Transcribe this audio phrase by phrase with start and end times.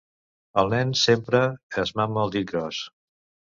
[0.61, 1.43] El nen sempre
[1.85, 2.83] es mama el dit gros.